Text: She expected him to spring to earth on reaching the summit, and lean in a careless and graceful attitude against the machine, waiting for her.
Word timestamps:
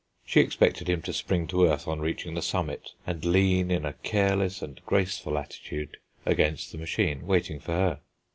She 0.25 0.39
expected 0.41 0.89
him 0.89 1.03
to 1.03 1.13
spring 1.13 1.45
to 1.49 1.65
earth 1.67 1.87
on 1.87 1.99
reaching 1.99 2.33
the 2.33 2.41
summit, 2.41 2.93
and 3.05 3.23
lean 3.23 3.69
in 3.69 3.85
a 3.85 3.93
careless 3.93 4.63
and 4.63 4.81
graceful 4.87 5.37
attitude 5.37 5.97
against 6.25 6.71
the 6.71 6.79
machine, 6.79 7.27
waiting 7.27 7.59
for 7.59 7.73
her. 7.73 7.99